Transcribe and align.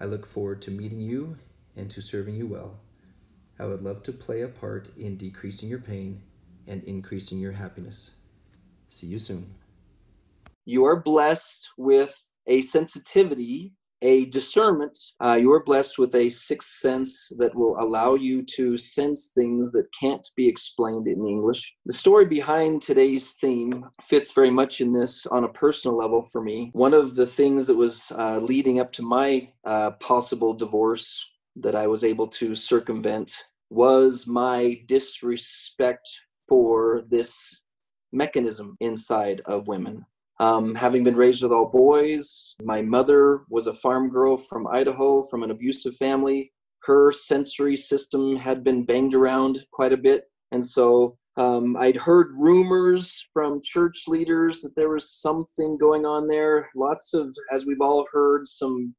I 0.00 0.04
look 0.04 0.26
forward 0.26 0.60
to 0.62 0.70
meeting 0.70 1.00
you 1.00 1.36
and 1.76 1.90
to 1.90 2.00
serving 2.00 2.34
you 2.36 2.46
well. 2.46 2.80
I 3.58 3.64
would 3.64 3.82
love 3.82 4.02
to 4.04 4.12
play 4.12 4.42
a 4.42 4.48
part 4.48 4.90
in 4.98 5.16
decreasing 5.16 5.68
your 5.68 5.78
pain 5.78 6.22
and 6.66 6.84
increasing 6.84 7.38
your 7.38 7.52
happiness. 7.52 8.10
See 8.88 9.06
you 9.06 9.18
soon. 9.18 9.54
You 10.64 10.84
are 10.84 11.00
blessed 11.00 11.70
with 11.78 12.30
a 12.46 12.60
sensitivity, 12.60 13.72
a 14.02 14.26
discernment. 14.26 14.98
Uh, 15.20 15.38
you 15.40 15.52
are 15.52 15.62
blessed 15.62 15.98
with 15.98 16.14
a 16.14 16.28
sixth 16.28 16.74
sense 16.74 17.32
that 17.38 17.54
will 17.54 17.76
allow 17.78 18.14
you 18.14 18.42
to 18.42 18.76
sense 18.76 19.28
things 19.28 19.72
that 19.72 19.86
can't 19.98 20.28
be 20.36 20.46
explained 20.48 21.06
in 21.06 21.26
English. 21.26 21.76
The 21.86 21.92
story 21.92 22.26
behind 22.26 22.82
today's 22.82 23.32
theme 23.32 23.84
fits 24.02 24.32
very 24.32 24.50
much 24.50 24.80
in 24.80 24.92
this 24.92 25.26
on 25.26 25.44
a 25.44 25.48
personal 25.48 25.96
level 25.96 26.24
for 26.26 26.42
me. 26.42 26.70
One 26.72 26.94
of 26.94 27.14
the 27.14 27.26
things 27.26 27.66
that 27.66 27.76
was 27.76 28.12
uh, 28.16 28.38
leading 28.38 28.80
up 28.80 28.92
to 28.94 29.02
my 29.02 29.50
uh, 29.64 29.92
possible 29.92 30.54
divorce 30.54 31.24
that 31.56 31.74
I 31.74 31.86
was 31.86 32.04
able 32.04 32.28
to 32.28 32.54
circumvent 32.54 33.44
was 33.70 34.26
my 34.26 34.80
disrespect 34.86 36.08
for 36.48 37.02
this 37.08 37.62
mechanism 38.12 38.76
inside 38.80 39.40
of 39.46 39.68
women. 39.68 40.04
Um, 40.38 40.74
having 40.74 41.02
been 41.02 41.16
raised 41.16 41.42
with 41.42 41.52
all 41.52 41.70
boys, 41.70 42.54
my 42.62 42.82
mother 42.82 43.42
was 43.48 43.66
a 43.66 43.74
farm 43.74 44.10
girl 44.10 44.36
from 44.36 44.66
Idaho 44.66 45.22
from 45.22 45.42
an 45.42 45.50
abusive 45.50 45.96
family. 45.96 46.52
Her 46.82 47.10
sensory 47.10 47.76
system 47.76 48.36
had 48.36 48.62
been 48.62 48.84
banged 48.84 49.14
around 49.14 49.64
quite 49.72 49.92
a 49.92 49.96
bit. 49.96 50.24
And 50.52 50.64
so 50.64 51.16
um, 51.36 51.76
I'd 51.76 51.96
heard 51.96 52.34
rumors 52.38 53.26
from 53.32 53.60
church 53.62 54.04
leaders 54.06 54.60
that 54.62 54.76
there 54.76 54.90
was 54.90 55.10
something 55.20 55.78
going 55.78 56.04
on 56.04 56.28
there. 56.28 56.68
Lots 56.76 57.14
of, 57.14 57.34
as 57.50 57.66
we've 57.66 57.80
all 57.80 58.06
heard, 58.12 58.46
some 58.46 58.94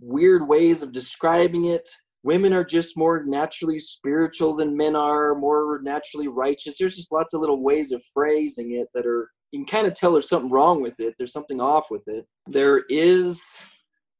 weird 0.00 0.46
ways 0.46 0.82
of 0.82 0.92
describing 0.92 1.66
it 1.66 1.88
women 2.22 2.52
are 2.52 2.64
just 2.64 2.96
more 2.96 3.24
naturally 3.24 3.80
spiritual 3.80 4.54
than 4.54 4.76
men 4.76 4.94
are, 4.94 5.34
more 5.34 5.80
naturally 5.82 6.28
righteous. 6.28 6.78
There's 6.78 6.96
just 6.96 7.12
lots 7.12 7.34
of 7.34 7.40
little 7.40 7.62
ways 7.62 7.92
of 7.92 8.04
phrasing 8.12 8.78
it 8.78 8.88
that 8.94 9.06
are, 9.06 9.30
you 9.52 9.60
can 9.60 9.66
kind 9.66 9.86
of 9.86 9.94
tell 9.94 10.12
there's 10.12 10.28
something 10.28 10.50
wrong 10.50 10.82
with 10.82 10.98
it. 10.98 11.14
There's 11.18 11.32
something 11.32 11.60
off 11.60 11.90
with 11.90 12.02
it. 12.06 12.26
There 12.46 12.84
is 12.88 13.62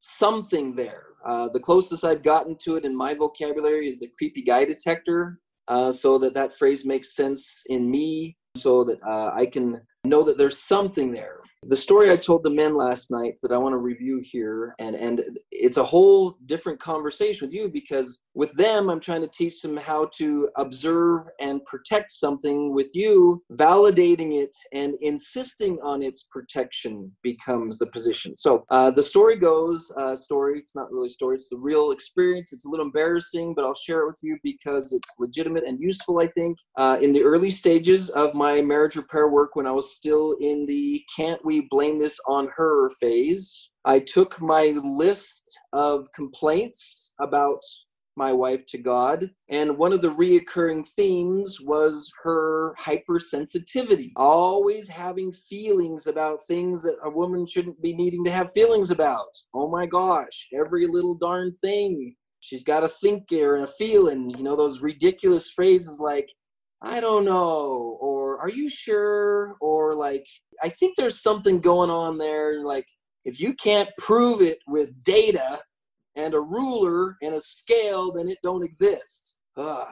something 0.01 0.75
there. 0.75 1.05
Uh, 1.25 1.49
the 1.49 1.61
closest 1.61 2.05
I've 2.05 2.23
gotten 2.23 2.57
to 2.63 2.77
it 2.77 2.85
in 2.85 2.97
my 2.97 3.15
vocabulary 3.15 3.89
is 3.89 3.99
the 3.99 4.11
creepy 4.19 4.43
guy 4.43 4.65
detector, 4.65 5.41
uh, 5.69 5.91
so 5.91 6.19
that 6.19 6.35
that 6.35 6.55
phrase 6.57 6.85
makes 6.85 7.17
sense 7.17 7.65
in 7.69 7.91
me, 7.91 8.37
so 8.57 8.85
that 8.85 8.99
uh, 9.07 9.31
I 9.35 9.47
can 9.47 9.81
know 10.05 10.23
that 10.25 10.37
there's 10.37 10.59
something 10.59 11.13
there 11.13 11.43
the 11.65 11.77
story 11.77 12.11
I 12.11 12.17
told 12.17 12.43
the 12.43 12.51
men 12.51 12.77
last 12.77 13.11
night 13.11 13.39
that 13.43 13.53
I 13.53 13.59
want 13.59 13.73
to 13.73 13.79
review 13.79 14.21
here, 14.23 14.75
and 14.81 14.97
and 14.97 15.23
it's 15.53 15.77
a 15.77 15.85
whole 15.85 16.37
different 16.47 16.81
conversation 16.81 17.47
with 17.47 17.55
you 17.55 17.69
because 17.69 18.21
with 18.35 18.53
them 18.55 18.91
I'm 18.91 19.01
trying 19.01 19.21
to 19.23 19.29
teach 19.29 19.61
them 19.61 19.77
how 19.77 20.09
to 20.19 20.49
observe 20.57 21.27
and 21.41 21.65
protect 21.65 22.11
something. 22.11 22.73
With 22.75 22.91
you, 22.95 23.43
validating 23.53 24.35
it 24.35 24.55
and 24.73 24.95
insisting 25.01 25.79
on 25.83 26.03
its 26.03 26.29
protection 26.31 27.11
becomes 27.23 27.79
the 27.79 27.87
position. 27.87 28.37
So 28.37 28.65
uh, 28.71 28.91
the 28.91 29.03
story 29.03 29.37
goes, 29.37 29.93
uh, 29.99 30.17
story. 30.17 30.59
It's 30.59 30.75
not 30.75 30.91
really 30.91 31.11
story. 31.11 31.35
It's 31.35 31.49
the 31.49 31.59
real 31.59 31.91
experience. 31.91 32.53
It's 32.53 32.65
a 32.65 32.69
little 32.69 32.87
embarrassing, 32.87 33.55
but 33.55 33.65
I'll 33.65 33.75
share 33.75 34.03
it 34.03 34.07
with 34.07 34.19
you 34.23 34.39
because 34.43 34.93
it's 34.93 35.15
legitimate 35.19 35.65
and 35.65 35.79
useful. 35.81 36.21
I 36.21 36.27
think 36.29 36.59
uh, 36.79 36.99
in 37.03 37.13
the 37.13 37.23
early 37.23 37.51
stages 37.51 38.11
of 38.11 38.35
my 38.35 38.61
marriage 38.63 38.97
repair 38.97 39.29
work, 39.29 39.55
when 39.55 39.67
I 39.67 39.73
was 39.73 39.95
still 39.95 40.37
in 40.41 40.67
the 40.67 41.03
can't 41.15 41.45
we 41.45 41.67
blame 41.71 41.99
this 41.99 42.19
on 42.27 42.49
her 42.57 42.91
phase. 43.01 43.71
I 43.85 43.99
took 43.99 44.41
my 44.41 44.75
list 44.85 45.59
of 45.73 46.07
complaints 46.15 47.15
about 47.21 47.61
my 48.17 48.33
wife 48.33 48.67
to 48.67 48.79
God. 48.79 49.31
And 49.49 49.77
one 49.77 49.93
of 49.93 50.01
the 50.01 50.15
reoccurring 50.15 50.87
themes 50.87 51.59
was 51.61 52.11
her 52.23 52.75
hypersensitivity, 52.79 54.11
always 54.17 54.89
having 54.89 55.33
feelings 55.33 56.07
about 56.07 56.45
things 56.47 56.83
that 56.83 56.97
a 57.05 57.11
woman 57.11 57.47
shouldn't 57.47 57.81
be 57.83 57.95
needing 57.95 58.25
to 58.25 58.31
have 58.31 58.53
feelings 58.53 58.91
about. 58.91 59.29
Oh 59.55 59.69
my 59.69 59.87
gosh, 59.87 60.49
every 60.59 60.87
little 60.87 61.15
darn 61.15 61.51
thing. 61.51 62.15
She's 62.41 62.65
got 62.65 62.85
a 62.85 62.89
thinker 62.89 63.55
and 63.55 63.65
a 63.65 63.69
feeling, 63.69 64.31
you 64.31 64.43
know, 64.43 64.57
those 64.57 64.83
ridiculous 64.83 65.49
phrases 65.51 66.01
like, 66.01 66.29
I 66.83 67.01
don't 67.01 67.25
know, 67.25 67.97
or 68.01 68.41
are 68.41 68.51
you 68.51 68.69
sure? 68.69 69.55
Or 69.61 69.95
like, 69.95 70.27
I 70.63 70.69
think 70.69 70.97
there's 70.97 71.23
something 71.23 71.61
going 71.61 71.91
on 71.91 72.19
there. 72.19 72.65
Like, 72.65 72.87
if 73.25 73.39
you 73.41 73.55
can't 73.55 73.89
prove 73.99 74.41
it 74.41 74.59
with 74.67 74.91
data 75.05 75.61
and 76.17 76.35
a 76.35 76.41
ruler 76.41 77.17
and 77.23 77.35
a 77.35 77.41
scale, 77.41 78.13
then 78.13 78.29
it 78.29 78.39
don't 78.43 78.65
exist. 78.65 79.39
Ugh. 79.57 79.89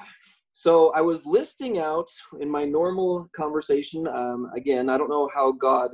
So 0.52 0.92
I 0.94 1.00
was 1.00 1.24
listing 1.24 1.78
out 1.78 2.08
in 2.40 2.50
my 2.50 2.64
normal 2.64 3.28
conversation. 3.34 4.06
Um, 4.06 4.50
again, 4.54 4.90
I 4.90 4.98
don't 4.98 5.08
know 5.08 5.28
how 5.34 5.52
God 5.52 5.90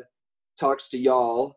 talks 0.58 0.88
to 0.88 0.98
y'all, 0.98 1.56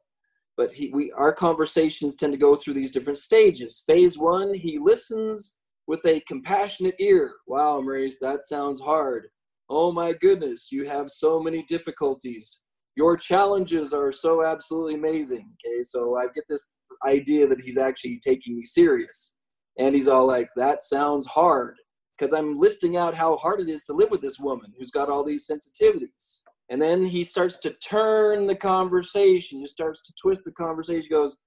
but 0.57 0.73
he, 0.73 0.91
we, 0.93 1.11
our 1.13 1.33
conversations 1.33 2.15
tend 2.15 2.33
to 2.33 2.37
go 2.37 2.55
through 2.55 2.75
these 2.75 2.91
different 2.91 3.17
stages. 3.17 3.83
Phase 3.87 4.17
one, 4.17 4.53
he 4.53 4.77
listens 4.77 5.57
with 5.87 6.05
a 6.05 6.19
compassionate 6.27 6.95
ear. 6.99 7.33
Wow, 7.47 7.81
Maurice, 7.81 8.19
that 8.19 8.41
sounds 8.43 8.79
hard. 8.79 9.29
Oh 9.69 9.91
my 9.91 10.13
goodness, 10.13 10.71
you 10.71 10.87
have 10.87 11.09
so 11.09 11.39
many 11.39 11.63
difficulties. 11.63 12.61
Your 12.95 13.15
challenges 13.17 13.93
are 13.93 14.11
so 14.11 14.45
absolutely 14.45 14.95
amazing. 14.95 15.49
Okay, 15.65 15.81
so 15.81 16.17
I 16.17 16.25
get 16.35 16.43
this 16.49 16.73
idea 17.05 17.47
that 17.47 17.61
he's 17.61 17.77
actually 17.77 18.19
taking 18.23 18.57
me 18.57 18.65
serious. 18.65 19.35
And 19.77 19.95
he's 19.95 20.07
all 20.07 20.27
like, 20.27 20.49
that 20.55 20.81
sounds 20.81 21.25
hard. 21.25 21.75
Because 22.17 22.33
I'm 22.33 22.57
listing 22.57 22.97
out 22.97 23.15
how 23.15 23.37
hard 23.37 23.61
it 23.61 23.69
is 23.69 23.85
to 23.85 23.93
live 23.93 24.11
with 24.11 24.21
this 24.21 24.39
woman 24.39 24.73
who's 24.77 24.91
got 24.91 25.09
all 25.09 25.23
these 25.23 25.47
sensitivities. 25.47 26.41
And 26.69 26.81
then 26.81 27.05
he 27.05 27.23
starts 27.23 27.57
to 27.59 27.71
turn 27.73 28.45
the 28.45 28.55
conversation, 28.55 29.59
he 29.59 29.67
starts 29.67 30.03
to 30.03 30.13
twist 30.21 30.43
the 30.43 30.51
conversation, 30.51 31.03
he 31.03 31.09
goes, 31.09 31.37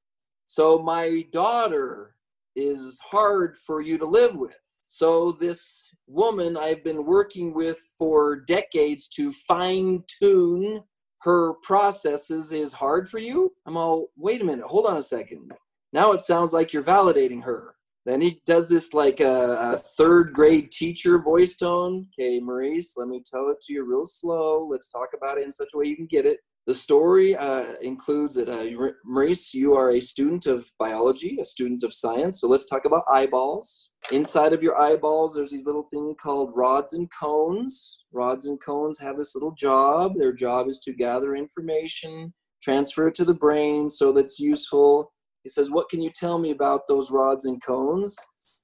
So 0.46 0.78
my 0.78 1.24
daughter 1.30 2.14
is 2.56 2.98
hard 3.04 3.56
for 3.56 3.80
you 3.80 3.98
to 3.98 4.06
live 4.06 4.34
with. 4.34 4.58
So, 4.88 5.32
this 5.32 5.90
woman 6.06 6.56
I've 6.56 6.84
been 6.84 7.06
working 7.06 7.54
with 7.54 7.78
for 7.98 8.40
decades 8.40 9.08
to 9.16 9.32
fine 9.32 10.04
tune 10.20 10.82
her 11.22 11.54
processes 11.62 12.52
is 12.52 12.72
hard 12.72 13.08
for 13.08 13.18
you? 13.18 13.52
I'm 13.66 13.76
all, 13.76 14.08
wait 14.16 14.40
a 14.40 14.44
minute, 14.44 14.64
hold 14.64 14.86
on 14.86 14.96
a 14.96 15.02
second. 15.02 15.52
Now 15.92 16.12
it 16.12 16.18
sounds 16.18 16.52
like 16.52 16.72
you're 16.72 16.82
validating 16.82 17.42
her. 17.44 17.74
Then 18.04 18.20
he 18.20 18.40
does 18.46 18.68
this 18.68 18.92
like 18.92 19.20
a, 19.20 19.74
a, 19.74 19.76
third 19.76 20.32
grade 20.32 20.72
teacher 20.72 21.20
voice 21.20 21.54
tone. 21.54 22.08
Okay, 22.18 22.40
Maurice, 22.40 22.96
let 22.96 23.06
me 23.06 23.22
tell 23.24 23.48
it 23.50 23.60
to 23.62 23.72
you 23.72 23.84
real 23.84 24.04
slow. 24.04 24.66
Let's 24.68 24.88
talk 24.88 25.10
about 25.16 25.38
it 25.38 25.44
in 25.44 25.52
such 25.52 25.68
a 25.72 25.78
way 25.78 25.86
you 25.86 25.94
can 25.94 26.06
get 26.06 26.26
it. 26.26 26.40
The 26.66 26.74
story 26.74 27.34
uh, 27.34 27.74
includes 27.82 28.36
that, 28.36 28.48
uh, 28.48 28.92
Maurice, 29.04 29.52
you 29.52 29.74
are 29.74 29.90
a 29.90 30.00
student 30.00 30.46
of 30.46 30.70
biology, 30.78 31.36
a 31.40 31.44
student 31.44 31.82
of 31.82 31.92
science. 31.92 32.40
So 32.40 32.48
let's 32.48 32.66
talk 32.66 32.84
about 32.84 33.02
eyeballs. 33.10 33.90
Inside 34.12 34.52
of 34.52 34.62
your 34.62 34.80
eyeballs, 34.80 35.34
there's 35.34 35.50
these 35.50 35.66
little 35.66 35.88
thing 35.90 36.14
called 36.22 36.52
rods 36.54 36.92
and 36.92 37.08
cones. 37.20 37.98
Rods 38.12 38.46
and 38.46 38.60
cones 38.62 39.00
have 39.00 39.18
this 39.18 39.34
little 39.34 39.54
job. 39.58 40.12
Their 40.16 40.32
job 40.32 40.68
is 40.68 40.78
to 40.80 40.92
gather 40.92 41.34
information, 41.34 42.32
transfer 42.62 43.08
it 43.08 43.16
to 43.16 43.24
the 43.24 43.34
brain 43.34 43.88
so 43.88 44.12
that's 44.12 44.38
useful. 44.38 45.12
He 45.42 45.48
says, 45.48 45.70
What 45.70 45.88
can 45.88 46.00
you 46.00 46.10
tell 46.14 46.38
me 46.38 46.52
about 46.52 46.82
those 46.86 47.10
rods 47.10 47.46
and 47.46 47.60
cones? 47.64 48.16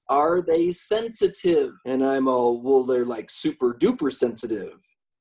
are 0.09 0.41
they 0.43 0.71
sensitive? 0.71 1.73
And 1.85 2.05
I'm 2.05 2.29
all, 2.29 2.63
well, 2.63 2.85
they're 2.85 3.05
like 3.05 3.31
super 3.31 3.75
duper 3.75 4.13
sensitive. 4.13 4.73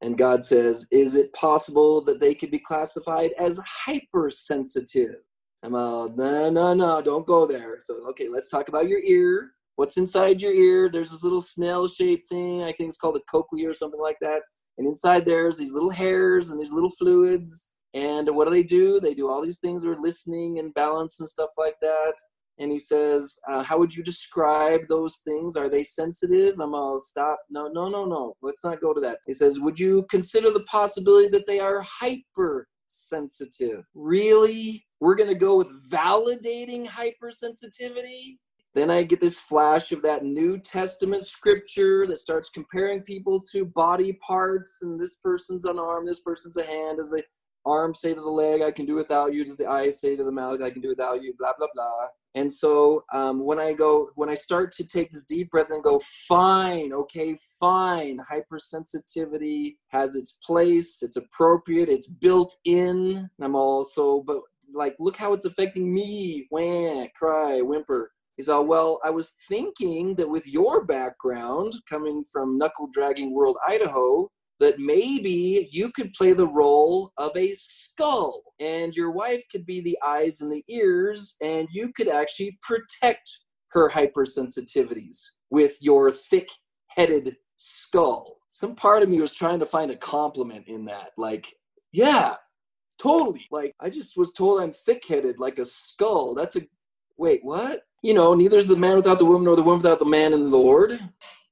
And 0.01 0.17
God 0.17 0.43
says, 0.43 0.87
is 0.91 1.15
it 1.15 1.33
possible 1.33 2.03
that 2.05 2.19
they 2.19 2.35
could 2.35 2.51
be 2.51 2.59
classified 2.59 3.31
as 3.39 3.59
hypersensitive? 3.85 5.15
I'm 5.63 5.75
all, 5.75 6.09
no, 6.15 6.49
no, 6.49 6.73
no, 6.73 7.01
don't 7.01 7.25
go 7.25 7.47
there. 7.47 7.79
So, 7.81 7.95
okay, 8.09 8.29
let's 8.29 8.49
talk 8.49 8.69
about 8.69 8.87
your 8.87 8.99
ear. 8.99 9.53
What's 9.75 9.97
inside 9.97 10.41
your 10.41 10.53
ear? 10.53 10.89
There's 10.89 11.11
this 11.11 11.23
little 11.23 11.41
snail 11.41 11.87
shaped 11.87 12.25
thing. 12.29 12.63
I 12.63 12.71
think 12.71 12.89
it's 12.89 12.97
called 12.97 13.17
a 13.17 13.31
cochlea 13.31 13.69
or 13.69 13.73
something 13.73 13.99
like 13.99 14.17
that. 14.21 14.41
And 14.77 14.87
inside 14.87 15.25
there's 15.25 15.57
these 15.57 15.73
little 15.73 15.89
hairs 15.89 16.49
and 16.49 16.59
these 16.59 16.71
little 16.71 16.91
fluids. 16.91 17.69
And 17.95 18.29
what 18.35 18.45
do 18.45 18.51
they 18.51 18.63
do? 18.63 18.99
They 18.99 19.15
do 19.15 19.29
all 19.29 19.41
these 19.41 19.59
things. 19.59 19.81
They're 19.81 19.95
listening 19.97 20.59
and 20.59 20.73
balance 20.75 21.19
and 21.19 21.27
stuff 21.27 21.49
like 21.57 21.75
that 21.81 22.13
and 22.59 22.71
he 22.71 22.79
says, 22.79 23.39
uh, 23.49 23.63
"How 23.63 23.77
would 23.77 23.93
you 23.93 24.03
describe 24.03 24.81
those 24.87 25.17
things? 25.17 25.55
Are 25.55 25.69
they 25.69 25.83
sensitive?" 25.83 26.59
I'm 26.59 26.75
all 26.75 26.99
stop. 26.99 27.39
No, 27.49 27.67
no, 27.67 27.89
no, 27.89 28.05
no. 28.05 28.35
Let's 28.41 28.63
not 28.63 28.81
go 28.81 28.93
to 28.93 29.01
that. 29.01 29.19
He 29.25 29.33
says, 29.33 29.59
"Would 29.59 29.79
you 29.79 30.05
consider 30.09 30.51
the 30.51 30.63
possibility 30.63 31.29
that 31.29 31.47
they 31.47 31.59
are 31.59 31.81
hypersensitive?" 31.81 33.83
Really? 33.93 34.85
We're 34.99 35.15
gonna 35.15 35.35
go 35.35 35.55
with 35.55 35.71
validating 35.91 36.87
hypersensitivity? 36.87 38.37
Then 38.73 38.91
I 38.91 39.01
get 39.01 39.21
this 39.21 39.39
flash 39.39 39.91
of 39.91 40.03
that 40.03 40.23
New 40.23 40.59
Testament 40.59 41.25
scripture 41.25 42.05
that 42.05 42.19
starts 42.19 42.49
comparing 42.49 43.01
people 43.01 43.41
to 43.51 43.65
body 43.65 44.13
parts, 44.21 44.83
and 44.83 45.01
this 45.01 45.15
person's 45.15 45.65
an 45.65 45.79
arm, 45.79 46.05
this 46.05 46.19
person's 46.19 46.57
a 46.57 46.63
hand, 46.63 46.99
as 46.99 47.09
the 47.09 47.23
arm 47.67 47.93
say 47.93 48.13
to 48.13 48.21
the 48.21 48.29
leg, 48.29 48.61
I 48.61 48.71
can 48.71 48.85
do 48.85 48.95
without 48.95 49.33
you, 49.33 49.43
does 49.43 49.57
the 49.57 49.67
eye 49.67 49.89
say 49.89 50.15
to 50.15 50.23
the 50.23 50.31
mouth, 50.31 50.61
I 50.61 50.69
can 50.69 50.81
do 50.81 50.89
without 50.89 51.21
you, 51.21 51.33
blah, 51.37 51.53
blah, 51.57 51.67
blah. 51.73 52.07
And 52.35 52.51
so 52.51 53.03
um, 53.13 53.43
when 53.43 53.59
I 53.59 53.73
go, 53.73 54.09
when 54.15 54.29
I 54.29 54.35
start 54.35 54.71
to 54.73 54.85
take 54.85 55.11
this 55.11 55.25
deep 55.25 55.49
breath 55.49 55.71
and 55.71 55.83
go, 55.83 55.99
fine, 56.27 56.93
okay, 56.93 57.35
fine, 57.59 58.19
hypersensitivity 58.31 59.75
has 59.89 60.15
its 60.15 60.37
place, 60.45 61.01
it's 61.01 61.17
appropriate, 61.17 61.89
it's 61.89 62.07
built 62.07 62.55
in. 62.65 63.17
And 63.17 63.27
I'm 63.41 63.55
also, 63.55 64.21
but 64.21 64.37
like, 64.73 64.95
look 64.99 65.17
how 65.17 65.33
it's 65.33 65.45
affecting 65.45 65.91
me. 65.91 66.47
Wah, 66.51 67.07
cry, 67.15 67.61
whimper. 67.61 68.11
He's 68.35 68.49
all, 68.49 68.65
well, 68.65 68.99
I 69.03 69.09
was 69.09 69.33
thinking 69.49 70.13
that 70.15 70.29
with 70.29 70.45
your 70.45 70.85
background 70.85 71.73
coming 71.89 72.23
from 72.31 72.59
knuckle 72.59 72.87
dragging 72.93 73.33
world 73.33 73.57
Idaho, 73.67 74.29
that 74.59 74.79
maybe 74.79 75.69
you 75.71 75.91
could 75.91 76.13
play 76.13 76.33
the 76.33 76.47
role 76.47 77.11
of 77.17 77.31
a 77.35 77.51
skull 77.53 78.41
and 78.59 78.95
your 78.95 79.11
wife 79.11 79.43
could 79.51 79.65
be 79.65 79.81
the 79.81 79.97
eyes 80.05 80.41
and 80.41 80.51
the 80.51 80.63
ears 80.67 81.35
and 81.41 81.67
you 81.71 81.91
could 81.93 82.09
actually 82.09 82.57
protect 82.61 83.29
her 83.69 83.89
hypersensitivities 83.89 85.19
with 85.51 85.77
your 85.81 86.11
thick 86.11 86.49
headed 86.87 87.35
skull. 87.57 88.37
Some 88.49 88.75
part 88.75 89.03
of 89.03 89.09
me 89.09 89.21
was 89.21 89.33
trying 89.33 89.59
to 89.59 89.65
find 89.65 89.91
a 89.91 89.95
compliment 89.95 90.65
in 90.67 90.85
that. 90.85 91.11
Like, 91.17 91.53
yeah, 91.91 92.35
totally. 92.99 93.45
Like, 93.51 93.75
I 93.79 93.89
just 93.89 94.17
was 94.17 94.31
told 94.31 94.61
I'm 94.61 94.71
thick 94.71 95.03
headed 95.07 95.39
like 95.39 95.59
a 95.59 95.65
skull. 95.65 96.33
That's 96.33 96.55
a, 96.55 96.61
wait, 97.17 97.41
what? 97.43 97.81
You 98.01 98.15
know, 98.15 98.33
neither 98.33 98.57
is 98.57 98.67
the 98.67 98.75
man 98.75 98.97
without 98.97 99.19
the 99.19 99.25
woman 99.25 99.43
nor 99.43 99.55
the 99.55 99.63
woman 99.63 99.79
without 99.79 99.99
the 99.99 100.05
man 100.05 100.33
in 100.33 100.49
the 100.49 100.57
Lord 100.57 100.99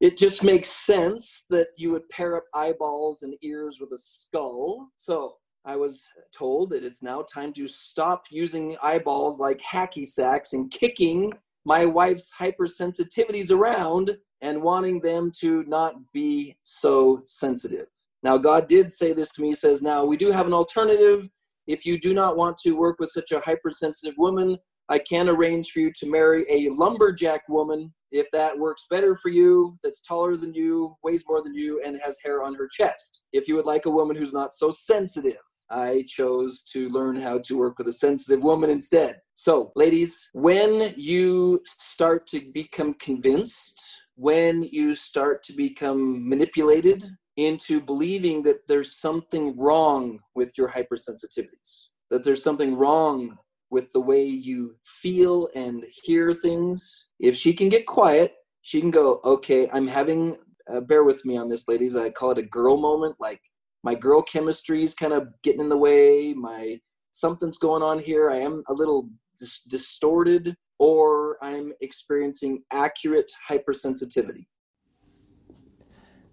it 0.01 0.17
just 0.17 0.43
makes 0.43 0.69
sense 0.69 1.45
that 1.49 1.67
you 1.77 1.91
would 1.91 2.07
pair 2.09 2.35
up 2.35 2.43
eyeballs 2.53 3.23
and 3.23 3.35
ears 3.41 3.79
with 3.79 3.91
a 3.91 3.97
skull. 3.97 4.89
So 4.97 5.35
I 5.65 5.75
was 5.75 6.05
told 6.37 6.71
that 6.71 6.83
it's 6.83 7.01
now 7.01 7.23
time 7.23 7.53
to 7.53 7.67
stop 7.67 8.25
using 8.29 8.77
eyeballs 8.83 9.39
like 9.39 9.61
hacky 9.61 10.05
sacks 10.05 10.53
and 10.53 10.69
kicking 10.69 11.33
my 11.65 11.85
wife's 11.85 12.33
hypersensitivities 12.39 13.51
around 13.51 14.17
and 14.41 14.61
wanting 14.61 15.01
them 15.01 15.31
to 15.39 15.63
not 15.63 15.95
be 16.13 16.55
so 16.63 17.21
sensitive. 17.25 17.87
Now, 18.21 18.37
God 18.37 18.67
did 18.67 18.91
say 18.91 19.13
this 19.13 19.31
to 19.33 19.41
me. 19.41 19.49
He 19.49 19.53
says, 19.53 19.81
Now, 19.81 20.03
we 20.03 20.17
do 20.17 20.31
have 20.31 20.45
an 20.45 20.53
alternative. 20.53 21.29
If 21.67 21.85
you 21.85 21.99
do 21.99 22.13
not 22.13 22.37
want 22.37 22.57
to 22.59 22.73
work 22.73 22.97
with 22.99 23.09
such 23.09 23.31
a 23.31 23.39
hypersensitive 23.39 24.15
woman, 24.17 24.57
I 24.89 24.99
can 24.99 25.29
arrange 25.29 25.71
for 25.71 25.79
you 25.79 25.91
to 25.97 26.09
marry 26.09 26.45
a 26.49 26.69
lumberjack 26.69 27.41
woman 27.49 27.91
if 28.15 28.31
that 28.31 28.57
works 28.57 28.85
better 28.89 29.15
for 29.15 29.29
you, 29.29 29.77
that's 29.83 30.01
taller 30.01 30.37
than 30.37 30.53
you, 30.53 30.95
weighs 31.03 31.25
more 31.27 31.43
than 31.43 31.53
you, 31.53 31.81
and 31.85 31.99
has 32.01 32.17
hair 32.23 32.43
on 32.43 32.55
her 32.55 32.67
chest. 32.71 33.23
If 33.33 33.47
you 33.47 33.55
would 33.55 33.65
like 33.65 33.85
a 33.85 33.91
woman 33.91 34.15
who's 34.15 34.33
not 34.33 34.53
so 34.53 34.71
sensitive, 34.71 35.37
I 35.69 36.05
chose 36.07 36.63
to 36.71 36.87
learn 36.89 37.17
how 37.17 37.39
to 37.39 37.57
work 37.57 37.77
with 37.77 37.87
a 37.87 37.93
sensitive 37.93 38.41
woman 38.41 38.69
instead. 38.69 39.19
So, 39.35 39.73
ladies, 39.75 40.29
when 40.33 40.93
you 40.95 41.61
start 41.65 42.25
to 42.27 42.41
become 42.53 42.93
convinced, 42.95 43.83
when 44.15 44.63
you 44.63 44.95
start 44.95 45.43
to 45.43 45.53
become 45.53 46.27
manipulated 46.29 47.05
into 47.35 47.81
believing 47.81 48.43
that 48.43 48.65
there's 48.69 48.95
something 48.95 49.57
wrong 49.57 50.19
with 50.35 50.53
your 50.57 50.69
hypersensitivities, 50.69 51.87
that 52.11 52.23
there's 52.23 52.43
something 52.43 52.75
wrong 52.75 53.37
with 53.75 53.91
the 53.91 53.99
way 53.99 54.23
you 54.23 54.73
feel 54.85 55.49
and 55.53 55.83
hear 55.91 56.33
things. 56.33 57.07
If 57.19 57.35
she 57.35 57.53
can 57.53 57.67
get 57.67 57.85
quiet, 57.85 58.33
she 58.61 58.79
can 58.79 58.89
go, 58.89 59.19
okay, 59.25 59.67
I'm 59.73 59.85
having, 59.85 60.37
uh, 60.71 60.79
bear 60.79 61.03
with 61.03 61.25
me 61.25 61.35
on 61.35 61.49
this, 61.49 61.67
ladies. 61.67 61.97
I 61.97 62.09
call 62.09 62.31
it 62.31 62.37
a 62.37 62.43
girl 62.43 62.77
moment. 62.77 63.17
Like 63.19 63.41
my 63.83 63.93
girl 63.93 64.21
chemistry 64.21 64.81
is 64.81 64.93
kind 64.93 65.11
of 65.11 65.27
getting 65.43 65.59
in 65.59 65.67
the 65.67 65.77
way. 65.77 66.33
My 66.33 66.79
something's 67.11 67.57
going 67.57 67.83
on 67.83 67.99
here. 67.99 68.31
I 68.31 68.37
am 68.37 68.63
a 68.69 68.73
little 68.73 69.09
dis- 69.37 69.65
distorted, 69.69 70.55
or 70.79 71.37
I'm 71.41 71.73
experiencing 71.81 72.63
accurate 72.71 73.29
hypersensitivity. 73.51 74.45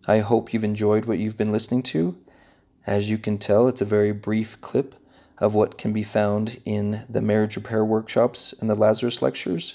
I 0.06 0.20
hope 0.20 0.54
you've 0.54 0.62
enjoyed 0.62 1.06
what 1.06 1.18
you've 1.18 1.36
been 1.36 1.50
listening 1.50 1.82
to. 1.94 2.16
As 2.86 3.10
you 3.10 3.18
can 3.18 3.36
tell, 3.36 3.66
it's 3.66 3.80
a 3.80 3.96
very 3.96 4.12
brief 4.12 4.60
clip 4.60 4.94
of 5.42 5.56
what 5.56 5.76
can 5.76 5.92
be 5.92 6.04
found 6.04 6.56
in 6.64 7.04
the 7.10 7.20
marriage 7.20 7.56
repair 7.56 7.84
workshops 7.84 8.54
and 8.60 8.70
the 8.70 8.76
Lazarus 8.76 9.20
lectures. 9.20 9.74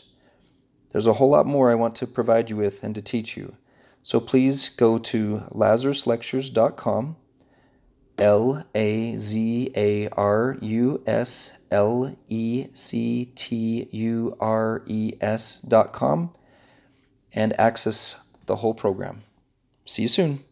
There's 0.91 1.05
a 1.05 1.13
whole 1.13 1.29
lot 1.29 1.45
more 1.45 1.69
I 1.69 1.75
want 1.75 1.93
to 1.95 2.07
provide 2.07 2.49
you 2.49 2.55
with 2.55 2.85
and 2.85 2.95
to 2.95 3.01
teach 3.01 3.35
you. 3.35 3.53
So 4.01 4.21
please 4.21 4.69
go 4.69 4.97
to 4.97 5.43
lazaruslectures.com, 5.51 7.17
L 8.17 8.65
A 8.73 9.15
Z 9.17 9.71
A 9.75 10.07
R 10.07 10.57
U 10.61 11.03
S 11.05 11.51
L 11.69 12.15
E 12.29 12.67
C 12.71 13.25
T 13.35 13.89
U 13.91 14.37
R 14.39 14.83
E 14.85 15.15
S.com, 15.19 16.33
and 17.33 17.59
access 17.59 18.15
the 18.45 18.55
whole 18.55 18.73
program. 18.73 19.23
See 19.85 20.03
you 20.03 20.07
soon. 20.07 20.45